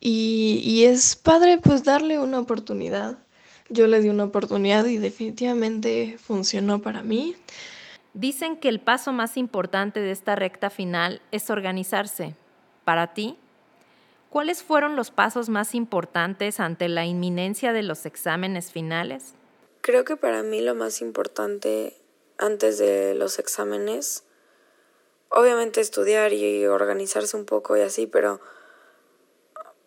y, 0.01 0.59
y 0.65 0.83
es 0.83 1.15
padre 1.15 1.59
pues 1.59 1.85
darle 1.85 2.19
una 2.19 2.39
oportunidad. 2.39 3.19
Yo 3.69 3.88
le 3.88 4.01
di 4.01 4.09
una 4.09 4.25
oportunidad 4.25 4.83
y 4.83 4.97
definitivamente 4.97 6.17
funcionó 6.21 6.81
para 6.81 7.03
mí. 7.03 7.38
Dicen 8.13 8.57
que 8.57 8.67
el 8.67 8.81
paso 8.81 9.13
más 9.13 9.38
importante 9.38 10.01
de 10.01 10.11
esta 10.11 10.35
recta 10.35 10.69
final 10.69 11.21
es 11.31 11.49
organizarse. 11.49 12.35
Para 12.83 13.13
ti, 13.13 13.38
¿cuáles 14.29 14.61
fueron 14.61 14.97
los 14.97 15.09
pasos 15.09 15.47
más 15.47 15.73
importantes 15.73 16.59
ante 16.59 16.89
la 16.89 17.05
inminencia 17.05 17.71
de 17.71 17.83
los 17.83 18.05
exámenes 18.05 18.73
finales? 18.73 19.35
Creo 19.79 20.03
que 20.03 20.17
para 20.17 20.43
mí 20.43 20.59
lo 20.59 20.75
más 20.75 20.99
importante 20.99 21.99
antes 22.39 22.79
de 22.79 23.13
los 23.13 23.38
exámenes. 23.38 24.24
Obviamente 25.29 25.81
estudiar 25.81 26.34
y 26.34 26.65
organizarse 26.65 27.38
un 27.38 27.46
poco 27.46 27.77
y 27.77 27.81
así, 27.81 28.08
pero 28.08 28.39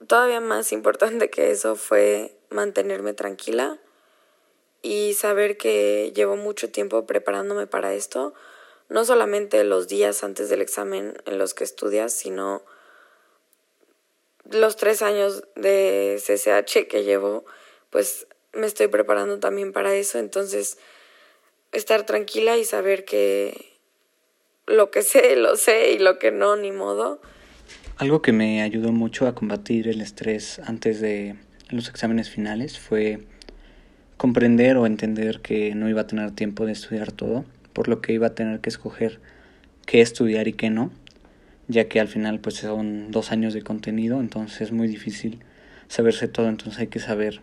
todavía 0.06 0.40
más 0.40 0.70
importante 0.70 1.30
que 1.30 1.50
eso 1.50 1.74
fue 1.74 2.36
mantenerme 2.50 3.14
tranquila 3.14 3.80
y 4.82 5.14
saber 5.14 5.56
que 5.56 6.12
llevo 6.14 6.36
mucho 6.36 6.70
tiempo 6.70 7.06
preparándome 7.06 7.66
para 7.66 7.94
esto, 7.94 8.34
no 8.88 9.04
solamente 9.04 9.64
los 9.64 9.88
días 9.88 10.22
antes 10.22 10.48
del 10.48 10.60
examen 10.60 11.20
en 11.24 11.38
los 11.38 11.54
que 11.54 11.64
estudias, 11.64 12.12
sino 12.12 12.62
los 14.44 14.76
tres 14.76 15.02
años 15.02 15.44
de 15.54 16.20
CCH 16.20 16.88
que 16.88 17.04
llevo, 17.04 17.44
pues 17.90 18.26
me 18.52 18.66
estoy 18.66 18.88
preparando 18.88 19.38
también 19.38 19.72
para 19.72 19.94
eso, 19.94 20.18
entonces 20.18 20.78
estar 21.72 22.04
tranquila 22.04 22.56
y 22.58 22.64
saber 22.64 23.04
que 23.04 23.72
lo 24.66 24.90
que 24.90 25.02
sé, 25.02 25.36
lo 25.36 25.56
sé 25.56 25.92
y 25.92 25.98
lo 25.98 26.18
que 26.18 26.30
no, 26.30 26.56
ni 26.56 26.70
modo. 26.70 27.20
Algo 27.96 28.22
que 28.22 28.32
me 28.32 28.62
ayudó 28.62 28.92
mucho 28.92 29.26
a 29.26 29.34
combatir 29.34 29.88
el 29.88 30.00
estrés 30.00 30.60
antes 30.60 31.00
de 31.00 31.36
los 31.70 31.88
exámenes 31.88 32.30
finales 32.30 32.78
fue 32.78 33.20
comprender 34.16 34.76
o 34.76 34.86
entender 34.86 35.40
que 35.40 35.74
no 35.74 35.88
iba 35.88 36.02
a 36.02 36.06
tener 36.06 36.30
tiempo 36.30 36.66
de 36.66 36.72
estudiar 36.72 37.12
todo, 37.12 37.44
por 37.72 37.88
lo 37.88 38.00
que 38.00 38.12
iba 38.12 38.28
a 38.28 38.34
tener 38.34 38.60
que 38.60 38.68
escoger 38.68 39.20
qué 39.86 40.00
estudiar 40.00 40.48
y 40.48 40.52
qué 40.52 40.70
no, 40.70 40.90
ya 41.68 41.88
que 41.88 42.00
al 42.00 42.08
final 42.08 42.38
pues 42.40 42.56
son 42.56 43.10
dos 43.10 43.32
años 43.32 43.54
de 43.54 43.62
contenido, 43.62 44.20
entonces 44.20 44.60
es 44.60 44.72
muy 44.72 44.86
difícil 44.86 45.40
saberse 45.88 46.28
todo, 46.28 46.48
entonces 46.48 46.80
hay 46.80 46.86
que 46.86 47.00
saber 47.00 47.40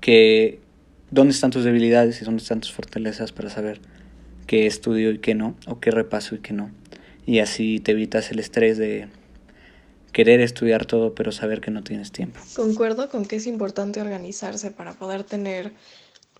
que 0.00 0.58
dónde 1.10 1.32
están 1.32 1.50
tus 1.50 1.64
debilidades 1.64 2.20
y 2.20 2.24
dónde 2.24 2.42
están 2.42 2.60
tus 2.60 2.72
fortalezas 2.72 3.32
para 3.32 3.50
saber 3.50 3.80
qué 4.46 4.66
estudio 4.66 5.10
y 5.10 5.18
qué 5.18 5.34
no, 5.34 5.56
o 5.66 5.80
qué 5.80 5.90
repaso 5.90 6.34
y 6.34 6.38
qué 6.38 6.52
no. 6.52 6.70
Y 7.26 7.40
así 7.40 7.80
te 7.80 7.92
evitas 7.92 8.30
el 8.30 8.38
estrés 8.38 8.78
de 8.78 9.08
querer 10.12 10.40
estudiar 10.40 10.86
todo 10.86 11.14
pero 11.14 11.32
saber 11.32 11.60
que 11.60 11.70
no 11.70 11.82
tienes 11.82 12.12
tiempo. 12.12 12.40
Concuerdo 12.56 13.08
con 13.08 13.24
que 13.24 13.36
es 13.36 13.46
importante 13.46 14.00
organizarse 14.00 14.70
para 14.70 14.94
poder 14.94 15.24
tener 15.24 15.72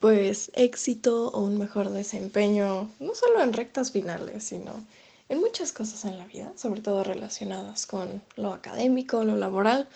pues 0.00 0.50
éxito 0.54 1.28
o 1.28 1.42
un 1.42 1.58
mejor 1.58 1.90
desempeño, 1.90 2.90
no 2.98 3.14
solo 3.14 3.42
en 3.42 3.52
rectas 3.52 3.92
finales, 3.92 4.44
sino 4.44 4.84
en 5.28 5.38
muchas 5.38 5.72
cosas 5.72 6.04
en 6.06 6.18
la 6.18 6.26
vida, 6.26 6.52
sobre 6.56 6.80
todo 6.80 7.04
relacionadas 7.04 7.86
con 7.86 8.22
lo 8.36 8.52
académico, 8.52 9.22
lo 9.24 9.36
laboral, 9.36 9.88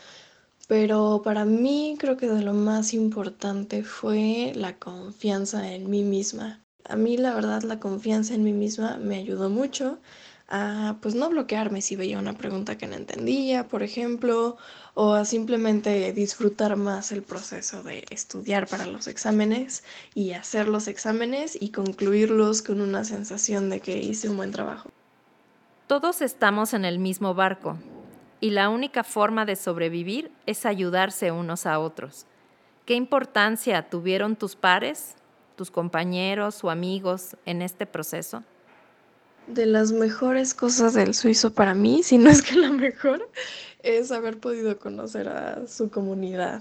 pero 0.66 1.22
para 1.24 1.44
mí 1.44 1.96
creo 1.98 2.16
que 2.16 2.28
de 2.28 2.42
lo 2.42 2.54
más 2.54 2.94
importante 2.94 3.82
fue 3.82 4.52
la 4.54 4.78
confianza 4.78 5.72
en 5.72 5.90
mí 5.90 6.02
misma. 6.02 6.64
A 6.84 6.96
mí 6.96 7.16
la 7.16 7.34
verdad 7.34 7.62
la 7.62 7.80
confianza 7.80 8.34
en 8.34 8.44
mí 8.44 8.52
misma 8.52 8.98
me 8.98 9.16
ayudó 9.16 9.48
mucho 9.50 9.98
a 10.48 10.96
pues 11.00 11.14
no 11.14 11.30
bloquearme 11.30 11.80
si 11.80 11.96
veía 11.96 12.18
una 12.18 12.34
pregunta 12.34 12.76
que 12.76 12.86
no 12.86 12.94
entendía, 12.94 13.66
por 13.66 13.82
ejemplo, 13.82 14.56
o 14.92 15.14
a 15.14 15.24
simplemente 15.24 16.12
disfrutar 16.12 16.76
más 16.76 17.12
el 17.12 17.22
proceso 17.22 17.82
de 17.82 18.04
estudiar 18.10 18.68
para 18.68 18.86
los 18.86 19.06
exámenes 19.06 19.84
y 20.14 20.32
hacer 20.32 20.68
los 20.68 20.86
exámenes 20.86 21.56
y 21.60 21.70
concluirlos 21.70 22.62
con 22.62 22.80
una 22.80 23.04
sensación 23.04 23.70
de 23.70 23.80
que 23.80 23.98
hice 23.98 24.28
un 24.28 24.36
buen 24.36 24.52
trabajo. 24.52 24.90
Todos 25.86 26.22
estamos 26.22 26.74
en 26.74 26.84
el 26.84 26.98
mismo 26.98 27.34
barco, 27.34 27.78
y 28.44 28.50
la 28.50 28.68
única 28.68 29.04
forma 29.04 29.46
de 29.46 29.56
sobrevivir 29.56 30.30
es 30.44 30.66
ayudarse 30.66 31.32
unos 31.32 31.64
a 31.64 31.78
otros. 31.78 32.26
¿Qué 32.84 32.92
importancia 32.92 33.88
tuvieron 33.88 34.36
tus 34.36 34.54
pares, 34.54 35.14
tus 35.56 35.70
compañeros 35.70 36.62
o 36.62 36.68
amigos 36.68 37.38
en 37.46 37.62
este 37.62 37.86
proceso? 37.86 38.44
De 39.46 39.64
las 39.64 39.92
mejores 39.92 40.52
cosas 40.52 40.92
del 40.92 41.14
suizo 41.14 41.54
para 41.54 41.72
mí, 41.72 42.02
si 42.04 42.18
no 42.18 42.28
es 42.28 42.42
que 42.42 42.56
la 42.56 42.68
mejor, 42.68 43.30
es 43.82 44.12
haber 44.12 44.38
podido 44.38 44.78
conocer 44.78 45.26
a 45.28 45.66
su 45.66 45.88
comunidad, 45.88 46.60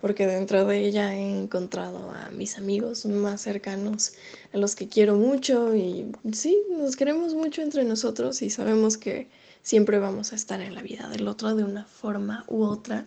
porque 0.00 0.26
dentro 0.26 0.64
de 0.64 0.80
ella 0.80 1.14
he 1.14 1.42
encontrado 1.42 2.10
a 2.10 2.30
mis 2.30 2.58
amigos 2.58 3.06
más 3.06 3.42
cercanos, 3.42 4.14
a 4.52 4.56
los 4.56 4.74
que 4.74 4.88
quiero 4.88 5.14
mucho 5.14 5.76
y 5.76 6.10
sí, 6.32 6.60
nos 6.72 6.96
queremos 6.96 7.34
mucho 7.34 7.62
entre 7.62 7.84
nosotros 7.84 8.42
y 8.42 8.50
sabemos 8.50 8.98
que 8.98 9.28
siempre 9.62 9.98
vamos 9.98 10.32
a 10.32 10.36
estar 10.36 10.60
en 10.60 10.74
la 10.74 10.82
vida 10.82 11.08
del 11.08 11.28
otro 11.28 11.54
de 11.54 11.64
una 11.64 11.84
forma 11.84 12.44
u 12.48 12.64
otra. 12.64 13.06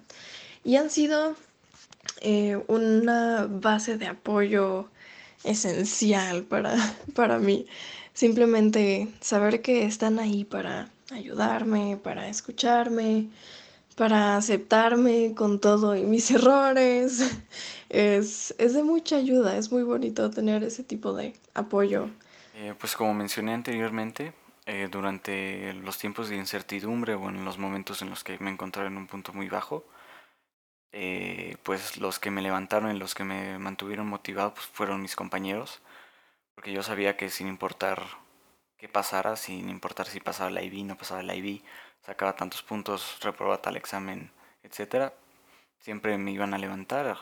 Y 0.64 0.76
han 0.78 0.90
sido 0.90 1.36
eh, 2.22 2.62
una 2.68 3.48
base 3.50 3.98
de 3.98 4.08
apoyo 4.08 4.90
esencial 5.44 6.44
para, 6.44 6.76
para 7.16 7.40
mí. 7.40 7.66
Simplemente 8.14 9.08
saber 9.22 9.62
que 9.62 9.86
están 9.86 10.20
ahí 10.20 10.46
para 10.46 10.90
ayudarme, 11.12 11.98
para 12.02 12.30
escucharme, 12.30 13.30
para 13.96 14.38
aceptarme 14.38 15.34
con 15.36 15.60
todo 15.60 15.96
y 15.96 16.04
mis 16.04 16.32
errores. 16.32 17.22
Es, 17.90 18.56
es 18.58 18.74
de 18.74 18.84
mucha 18.84 19.18
ayuda, 19.18 19.58
es 19.58 19.72
muy 19.72 19.84
bonito 19.84 20.30
tener 20.30 20.64
ese 20.64 20.84
tipo 20.84 21.14
de 21.14 21.34
apoyo. 21.54 22.10
Eh, 22.56 22.74
pues 22.80 22.96
como 22.96 23.14
mencioné 23.14 23.54
anteriormente, 23.54 24.34
eh, 24.66 24.88
durante 24.90 25.74
los 25.74 25.98
tiempos 25.98 26.30
de 26.30 26.38
incertidumbre 26.38 27.16
o 27.16 27.30
en 27.30 27.44
los 27.46 27.58
momentos 27.58 28.02
en 28.02 28.10
los 28.10 28.24
que 28.24 28.38
me 28.40 28.50
encontraba 28.52 28.88
en 28.88 28.98
un 28.98 29.08
punto 29.08 29.34
muy 29.34 29.50
bajo, 29.50 29.86
eh, 30.92 31.58
pues 31.64 31.98
los 31.98 32.20
que 32.20 32.32
me 32.32 32.42
levantaron 32.42 32.96
y 32.96 33.00
los 33.00 33.16
que 33.16 33.24
me 33.24 33.58
mantuvieron 33.60 34.08
motivado 34.08 34.54
pues 34.54 34.68
fueron 34.68 35.02
mis 35.02 35.16
compañeros, 35.16 35.82
porque 36.56 36.72
yo 36.72 36.84
sabía 36.84 37.18
que 37.18 37.30
sin 37.30 37.48
importar 37.48 38.04
qué 38.78 38.88
pasara, 38.88 39.36
sin 39.36 39.70
importar 39.70 40.08
si 40.08 40.20
pasaba 40.20 40.52
la 40.52 40.62
IB, 40.62 40.86
no 40.86 40.98
pasaba 40.98 41.24
la 41.24 41.36
IB, 41.36 41.64
sacaba 42.06 42.36
tantos 42.36 42.64
puntos, 42.64 43.20
reprobaba 43.22 43.62
tal 43.62 43.76
examen, 43.76 44.32
etcétera, 44.62 45.14
siempre 45.80 46.18
me 46.18 46.32
iban 46.32 46.54
a 46.54 46.58
levantar 46.58 47.18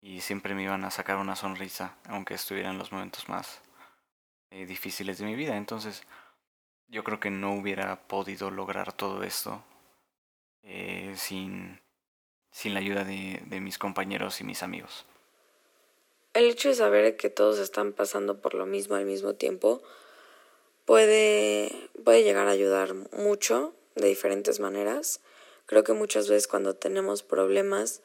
y 0.00 0.20
siempre 0.20 0.54
me 0.54 0.62
iban 0.62 0.84
a 0.84 0.90
sacar 0.90 1.18
una 1.18 1.36
sonrisa, 1.36 1.96
aunque 2.08 2.34
estuviera 2.34 2.70
en 2.70 2.78
los 2.78 2.92
momentos 2.92 3.28
más 3.28 3.60
eh, 4.50 4.66
difíciles 4.66 5.18
de 5.18 5.26
mi 5.26 5.34
vida. 5.34 5.56
Entonces, 5.56 6.04
yo 6.88 7.04
creo 7.04 7.20
que 7.20 7.30
no 7.30 7.54
hubiera 7.54 8.06
podido 8.06 8.50
lograr 8.50 8.92
todo 8.92 9.22
esto 9.22 9.64
eh, 10.62 11.14
sin, 11.16 11.80
sin 12.50 12.74
la 12.74 12.80
ayuda 12.80 13.04
de, 13.04 13.42
de 13.46 13.60
mis 13.60 13.78
compañeros 13.78 14.40
y 14.40 14.44
mis 14.44 14.62
amigos. 14.62 15.04
El 16.34 16.46
hecho 16.46 16.68
de 16.68 16.74
saber 16.74 17.16
que 17.16 17.30
todos 17.30 17.58
están 17.58 17.92
pasando 17.92 18.40
por 18.40 18.54
lo 18.54 18.66
mismo 18.66 18.94
al 18.94 19.06
mismo 19.06 19.34
tiempo 19.34 19.82
puede, 20.84 21.72
puede 22.04 22.22
llegar 22.22 22.48
a 22.48 22.52
ayudar 22.52 22.94
mucho 23.12 23.74
de 23.94 24.08
diferentes 24.08 24.60
maneras. 24.60 25.20
Creo 25.66 25.82
que 25.82 25.92
muchas 25.92 26.28
veces 26.28 26.46
cuando 26.46 26.74
tenemos 26.74 27.22
problemas 27.22 28.02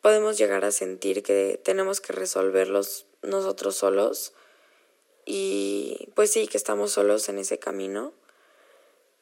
podemos 0.00 0.36
llegar 0.36 0.64
a 0.64 0.70
sentir 0.70 1.22
que 1.22 1.60
tenemos 1.64 2.00
que 2.00 2.12
resolverlos 2.12 3.06
nosotros 3.22 3.76
solos 3.76 4.34
y 5.26 6.08
pues 6.14 6.30
sí, 6.30 6.46
que 6.46 6.56
estamos 6.56 6.92
solos 6.92 7.28
en 7.28 7.38
ese 7.38 7.58
camino, 7.58 8.12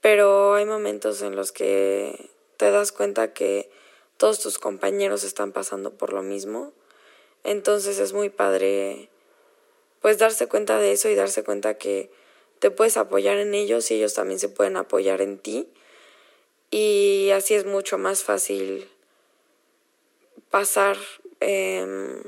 pero 0.00 0.54
hay 0.54 0.64
momentos 0.64 1.22
en 1.22 1.36
los 1.36 1.52
que 1.52 2.30
te 2.56 2.70
das 2.70 2.92
cuenta 2.92 3.32
que 3.32 3.70
todos 4.16 4.40
tus 4.40 4.58
compañeros 4.58 5.24
están 5.24 5.52
pasando 5.52 5.92
por 5.92 6.12
lo 6.12 6.22
mismo, 6.22 6.72
entonces 7.44 7.98
es 7.98 8.12
muy 8.12 8.30
padre 8.30 9.08
pues 10.00 10.18
darse 10.18 10.48
cuenta 10.48 10.78
de 10.78 10.92
eso 10.92 11.08
y 11.08 11.14
darse 11.14 11.44
cuenta 11.44 11.78
que 11.78 12.10
te 12.58 12.70
puedes 12.70 12.96
apoyar 12.96 13.38
en 13.38 13.54
ellos 13.54 13.90
y 13.90 13.94
ellos 13.94 14.14
también 14.14 14.38
se 14.38 14.48
pueden 14.48 14.76
apoyar 14.76 15.20
en 15.20 15.38
ti. 15.38 15.68
Y 16.70 17.30
así 17.30 17.54
es 17.54 17.66
mucho 17.66 17.98
más 17.98 18.22
fácil 18.22 18.88
pasar 20.50 20.96
em, 21.40 22.22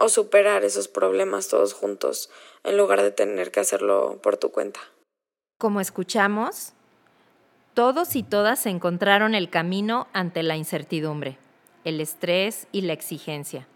o 0.00 0.08
superar 0.08 0.64
esos 0.64 0.88
problemas 0.88 1.48
todos 1.48 1.74
juntos 1.74 2.30
en 2.64 2.78
lugar 2.78 3.02
de 3.02 3.10
tener 3.10 3.50
que 3.50 3.60
hacerlo 3.60 4.18
por 4.22 4.38
tu 4.38 4.50
cuenta. 4.50 4.80
Como 5.58 5.80
escuchamos, 5.80 6.72
todos 7.74 8.16
y 8.16 8.22
todas 8.22 8.64
encontraron 8.64 9.34
el 9.34 9.50
camino 9.50 10.08
ante 10.14 10.42
la 10.42 10.56
incertidumbre, 10.56 11.36
el 11.84 12.00
estrés 12.00 12.66
y 12.72 12.80
la 12.80 12.94
exigencia. 12.94 13.68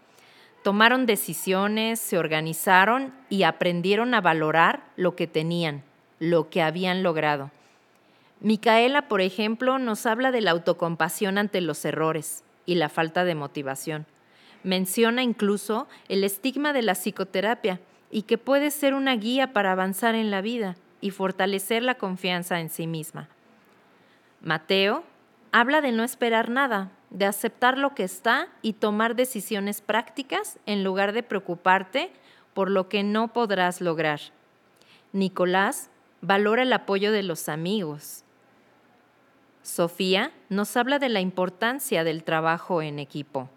Tomaron 0.63 1.05
decisiones, 1.05 1.99
se 1.99 2.17
organizaron 2.17 3.13
y 3.29 3.43
aprendieron 3.43 4.15
a 4.15 4.21
valorar 4.21 4.83
lo 4.95 5.15
que 5.15 5.27
tenían, 5.27 5.83
lo 6.17 6.49
que 6.49 6.63
habían 6.63 7.03
logrado. 7.03 7.51
Micaela, 8.39 9.07
por 9.07 9.21
ejemplo, 9.21 9.77
nos 9.77 10.07
habla 10.07 10.31
de 10.31 10.41
la 10.41 10.51
autocompasión 10.51 11.37
ante 11.37 11.61
los 11.61 11.85
errores 11.85 12.43
y 12.65 12.75
la 12.75 12.89
falta 12.89 13.25
de 13.25 13.35
motivación. 13.35 14.07
Menciona 14.65 15.21
incluso 15.21 15.87
el 16.09 16.23
estigma 16.23 16.73
de 16.73 16.81
la 16.81 16.95
psicoterapia 16.95 17.79
y 18.09 18.23
que 18.23 18.39
puede 18.39 18.71
ser 18.71 18.95
una 18.95 19.15
guía 19.15 19.53
para 19.53 19.71
avanzar 19.71 20.15
en 20.15 20.31
la 20.31 20.41
vida 20.41 20.75
y 21.01 21.11
fortalecer 21.11 21.83
la 21.83 21.99
confianza 21.99 22.59
en 22.59 22.71
sí 22.71 22.87
misma. 22.87 23.29
Mateo 24.41 25.03
habla 25.51 25.81
de 25.81 25.91
no 25.91 26.03
esperar 26.03 26.49
nada, 26.49 26.89
de 27.11 27.27
aceptar 27.27 27.77
lo 27.77 27.93
que 27.93 28.05
está 28.05 28.47
y 28.63 28.73
tomar 28.73 29.15
decisiones 29.15 29.81
prácticas 29.81 30.57
en 30.65 30.83
lugar 30.83 31.13
de 31.13 31.21
preocuparte 31.21 32.11
por 32.55 32.71
lo 32.71 32.89
que 32.89 33.03
no 33.03 33.33
podrás 33.33 33.81
lograr. 33.81 34.19
Nicolás 35.13 35.91
valora 36.21 36.63
el 36.63 36.73
apoyo 36.73 37.11
de 37.11 37.21
los 37.21 37.49
amigos. 37.49 38.23
Sofía 39.61 40.31
nos 40.49 40.75
habla 40.75 40.97
de 40.97 41.09
la 41.09 41.21
importancia 41.21 42.03
del 42.03 42.23
trabajo 42.23 42.81
en 42.81 42.97
equipo. 42.97 43.51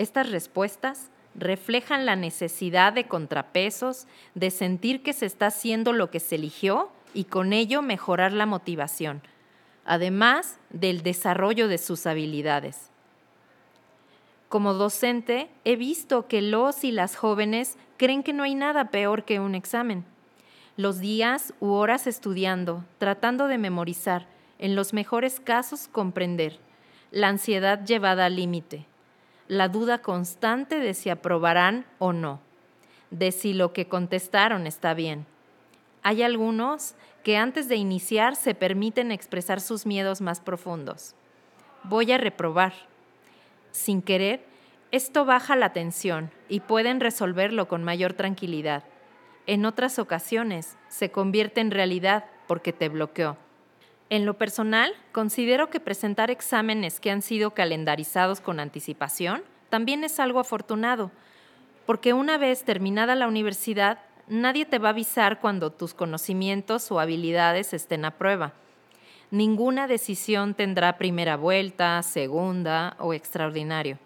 Estas 0.00 0.30
respuestas 0.30 1.10
reflejan 1.34 2.06
la 2.06 2.16
necesidad 2.16 2.94
de 2.94 3.06
contrapesos, 3.06 4.06
de 4.34 4.50
sentir 4.50 5.02
que 5.02 5.12
se 5.12 5.26
está 5.26 5.48
haciendo 5.48 5.92
lo 5.92 6.10
que 6.10 6.20
se 6.20 6.36
eligió 6.36 6.90
y 7.12 7.24
con 7.24 7.52
ello 7.52 7.82
mejorar 7.82 8.32
la 8.32 8.46
motivación, 8.46 9.20
además 9.84 10.58
del 10.70 11.02
desarrollo 11.02 11.68
de 11.68 11.76
sus 11.76 12.06
habilidades. 12.06 12.88
Como 14.48 14.72
docente, 14.72 15.50
he 15.66 15.76
visto 15.76 16.28
que 16.28 16.40
los 16.40 16.82
y 16.82 16.92
las 16.92 17.14
jóvenes 17.14 17.76
creen 17.98 18.22
que 18.22 18.32
no 18.32 18.44
hay 18.44 18.54
nada 18.54 18.86
peor 18.90 19.26
que 19.26 19.38
un 19.38 19.54
examen. 19.54 20.06
Los 20.78 21.00
días 21.00 21.52
u 21.60 21.72
horas 21.72 22.06
estudiando, 22.06 22.86
tratando 22.96 23.48
de 23.48 23.58
memorizar, 23.58 24.28
en 24.58 24.76
los 24.76 24.94
mejores 24.94 25.40
casos 25.40 25.88
comprender, 25.88 26.58
la 27.10 27.28
ansiedad 27.28 27.84
llevada 27.84 28.24
al 28.24 28.36
límite, 28.36 28.86
la 29.50 29.68
duda 29.68 29.98
constante 29.98 30.78
de 30.78 30.94
si 30.94 31.10
aprobarán 31.10 31.84
o 31.98 32.12
no, 32.12 32.38
de 33.10 33.32
si 33.32 33.52
lo 33.52 33.72
que 33.72 33.88
contestaron 33.88 34.64
está 34.64 34.94
bien. 34.94 35.26
Hay 36.04 36.22
algunos 36.22 36.94
que 37.24 37.36
antes 37.36 37.68
de 37.68 37.74
iniciar 37.74 38.36
se 38.36 38.54
permiten 38.54 39.10
expresar 39.10 39.60
sus 39.60 39.86
miedos 39.86 40.20
más 40.20 40.40
profundos. 40.40 41.16
Voy 41.82 42.12
a 42.12 42.18
reprobar. 42.18 42.74
Sin 43.72 44.02
querer, 44.02 44.44
esto 44.92 45.24
baja 45.24 45.56
la 45.56 45.72
tensión 45.72 46.30
y 46.48 46.60
pueden 46.60 47.00
resolverlo 47.00 47.66
con 47.66 47.82
mayor 47.82 48.12
tranquilidad. 48.12 48.84
En 49.48 49.64
otras 49.64 49.98
ocasiones 49.98 50.76
se 50.86 51.10
convierte 51.10 51.60
en 51.60 51.72
realidad 51.72 52.24
porque 52.46 52.72
te 52.72 52.88
bloqueó. 52.88 53.36
En 54.10 54.26
lo 54.26 54.34
personal, 54.34 54.92
considero 55.12 55.70
que 55.70 55.78
presentar 55.78 56.32
exámenes 56.32 56.98
que 56.98 57.12
han 57.12 57.22
sido 57.22 57.52
calendarizados 57.52 58.40
con 58.40 58.58
anticipación 58.58 59.42
también 59.68 60.02
es 60.02 60.18
algo 60.18 60.40
afortunado, 60.40 61.12
porque 61.86 62.12
una 62.12 62.36
vez 62.36 62.64
terminada 62.64 63.14
la 63.14 63.28
universidad, 63.28 64.00
nadie 64.26 64.66
te 64.66 64.80
va 64.80 64.88
a 64.88 64.90
avisar 64.90 65.38
cuando 65.38 65.70
tus 65.70 65.94
conocimientos 65.94 66.90
o 66.90 66.98
habilidades 66.98 67.72
estén 67.72 68.04
a 68.04 68.10
prueba. 68.10 68.52
Ninguna 69.30 69.86
decisión 69.86 70.54
tendrá 70.54 70.98
primera 70.98 71.36
vuelta, 71.36 72.02
segunda 72.02 72.96
o 72.98 73.14
extraordinario. 73.14 73.96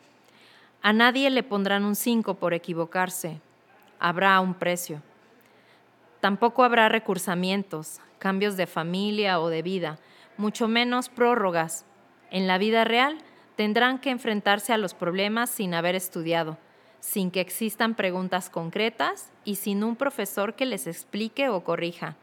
A 0.82 0.92
nadie 0.92 1.30
le 1.30 1.42
pondrán 1.42 1.82
un 1.82 1.96
5 1.96 2.34
por 2.34 2.52
equivocarse. 2.52 3.40
Habrá 3.98 4.38
un 4.40 4.52
precio. 4.52 5.00
Tampoco 6.20 6.62
habrá 6.62 6.90
recursamientos, 6.90 8.00
cambios 8.24 8.56
de 8.56 8.66
familia 8.66 9.38
o 9.38 9.50
de 9.50 9.60
vida, 9.60 9.98
mucho 10.38 10.66
menos 10.66 11.10
prórrogas. 11.10 11.84
En 12.30 12.46
la 12.46 12.56
vida 12.56 12.82
real 12.84 13.18
tendrán 13.54 13.98
que 13.98 14.08
enfrentarse 14.08 14.72
a 14.72 14.78
los 14.78 14.94
problemas 14.94 15.50
sin 15.50 15.74
haber 15.74 15.94
estudiado, 15.94 16.56
sin 17.00 17.30
que 17.30 17.42
existan 17.42 17.94
preguntas 17.94 18.48
concretas 18.48 19.28
y 19.44 19.56
sin 19.56 19.84
un 19.84 19.94
profesor 19.94 20.54
que 20.54 20.64
les 20.64 20.86
explique 20.86 21.50
o 21.50 21.64
corrija. 21.64 22.16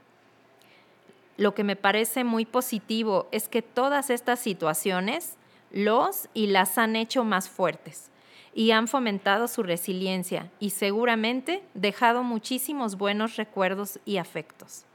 Lo 1.37 1.53
que 1.53 1.63
me 1.63 1.75
parece 1.75 2.23
muy 2.23 2.45
positivo 2.45 3.27
es 3.31 3.47
que 3.47 3.61
todas 3.61 4.09
estas 4.09 4.39
situaciones 4.39 5.35
los 5.69 6.29
y 6.33 6.47
las 6.47 6.79
han 6.79 6.95
hecho 6.95 7.23
más 7.23 7.47
fuertes 7.47 8.09
y 8.55 8.71
han 8.71 8.87
fomentado 8.87 9.47
su 9.47 9.61
resiliencia 9.61 10.49
y 10.59 10.71
seguramente 10.71 11.61
dejado 11.75 12.23
muchísimos 12.23 12.97
buenos 12.97 13.35
recuerdos 13.35 13.99
y 14.03 14.17
afectos. 14.17 14.85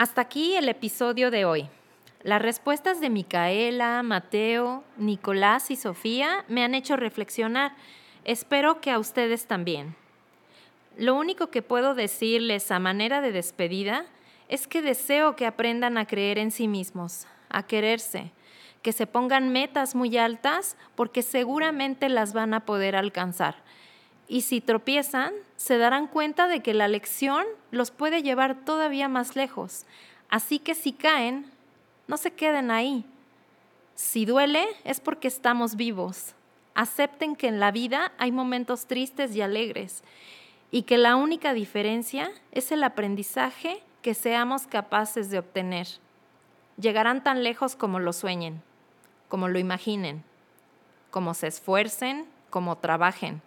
Hasta 0.00 0.22
aquí 0.22 0.56
el 0.56 0.70
episodio 0.70 1.30
de 1.30 1.44
hoy. 1.44 1.68
Las 2.22 2.40
respuestas 2.40 3.02
de 3.02 3.10
Micaela, 3.10 4.02
Mateo, 4.02 4.82
Nicolás 4.96 5.70
y 5.70 5.76
Sofía 5.76 6.46
me 6.48 6.64
han 6.64 6.74
hecho 6.74 6.96
reflexionar. 6.96 7.72
Espero 8.24 8.80
que 8.80 8.90
a 8.92 8.98
ustedes 8.98 9.44
también. 9.44 9.94
Lo 10.96 11.16
único 11.16 11.50
que 11.50 11.60
puedo 11.60 11.94
decirles 11.94 12.70
a 12.70 12.78
manera 12.78 13.20
de 13.20 13.30
despedida 13.30 14.06
es 14.48 14.66
que 14.66 14.80
deseo 14.80 15.36
que 15.36 15.44
aprendan 15.44 15.98
a 15.98 16.06
creer 16.06 16.38
en 16.38 16.50
sí 16.50 16.66
mismos, 16.66 17.26
a 17.50 17.66
quererse, 17.66 18.32
que 18.80 18.92
se 18.92 19.06
pongan 19.06 19.52
metas 19.52 19.94
muy 19.94 20.16
altas 20.16 20.78
porque 20.94 21.20
seguramente 21.20 22.08
las 22.08 22.32
van 22.32 22.54
a 22.54 22.64
poder 22.64 22.96
alcanzar 22.96 23.56
y 24.30 24.42
si 24.42 24.60
tropiezan, 24.60 25.32
se 25.60 25.76
darán 25.76 26.06
cuenta 26.06 26.48
de 26.48 26.62
que 26.62 26.72
la 26.72 26.88
lección 26.88 27.44
los 27.70 27.90
puede 27.90 28.22
llevar 28.22 28.64
todavía 28.64 29.10
más 29.10 29.36
lejos. 29.36 29.84
Así 30.30 30.58
que 30.58 30.74
si 30.74 30.94
caen, 30.94 31.44
no 32.08 32.16
se 32.16 32.30
queden 32.30 32.70
ahí. 32.70 33.04
Si 33.94 34.24
duele, 34.24 34.64
es 34.84 35.00
porque 35.00 35.28
estamos 35.28 35.76
vivos. 35.76 36.34
Acepten 36.74 37.36
que 37.36 37.46
en 37.46 37.60
la 37.60 37.72
vida 37.72 38.12
hay 38.16 38.32
momentos 38.32 38.86
tristes 38.86 39.36
y 39.36 39.42
alegres 39.42 40.02
y 40.70 40.84
que 40.84 40.96
la 40.96 41.16
única 41.16 41.52
diferencia 41.52 42.30
es 42.52 42.72
el 42.72 42.82
aprendizaje 42.82 43.82
que 44.00 44.14
seamos 44.14 44.66
capaces 44.66 45.28
de 45.28 45.40
obtener. 45.40 45.88
Llegarán 46.78 47.22
tan 47.22 47.42
lejos 47.42 47.76
como 47.76 47.98
lo 47.98 48.14
sueñen, 48.14 48.62
como 49.28 49.46
lo 49.46 49.58
imaginen, 49.58 50.24
como 51.10 51.34
se 51.34 51.48
esfuercen, 51.48 52.24
como 52.48 52.78
trabajen 52.78 53.42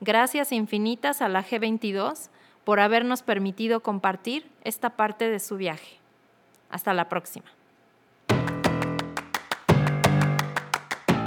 Gracias 0.00 0.52
infinitas 0.52 1.20
a 1.22 1.28
la 1.28 1.44
G22 1.44 2.28
por 2.64 2.80
habernos 2.80 3.22
permitido 3.22 3.80
compartir 3.80 4.50
esta 4.62 4.90
parte 4.90 5.30
de 5.30 5.40
su 5.40 5.56
viaje. 5.56 5.98
Hasta 6.70 6.92
la 6.94 7.08
próxima. 7.08 7.46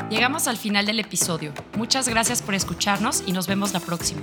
Llegamos 0.10 0.48
al 0.48 0.58
final 0.58 0.86
del 0.86 1.00
episodio. 1.00 1.54
Muchas 1.78 2.08
gracias 2.08 2.42
por 2.42 2.54
escucharnos 2.54 3.24
y 3.26 3.32
nos 3.32 3.48
vemos 3.48 3.74
la 3.74 3.80
próxima. 3.80 4.22